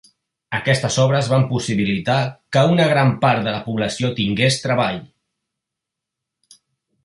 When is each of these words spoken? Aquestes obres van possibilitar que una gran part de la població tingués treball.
Aquestes 0.59 0.95
obres 1.03 1.29
van 1.33 1.45
possibilitar 1.51 2.15
que 2.57 2.63
una 2.77 2.87
gran 2.93 3.13
part 3.27 3.45
de 3.49 3.55
la 3.59 3.61
població 3.69 4.13
tingués 4.21 4.61
treball. 4.67 5.01